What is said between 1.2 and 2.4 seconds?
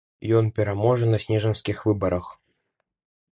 снежаньскіх выбарах.